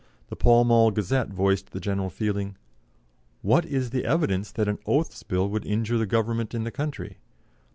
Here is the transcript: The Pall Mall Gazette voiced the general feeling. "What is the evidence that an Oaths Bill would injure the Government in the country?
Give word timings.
The 0.29 0.35
Pall 0.35 0.63
Mall 0.63 0.89
Gazette 0.89 1.29
voiced 1.29 1.69
the 1.73 1.79
general 1.79 2.09
feeling. 2.09 2.57
"What 3.43 3.65
is 3.67 3.91
the 3.91 4.03
evidence 4.03 4.51
that 4.51 4.67
an 4.67 4.79
Oaths 4.87 5.21
Bill 5.21 5.47
would 5.51 5.63
injure 5.63 5.99
the 5.99 6.07
Government 6.07 6.55
in 6.55 6.63
the 6.63 6.71
country? 6.71 7.19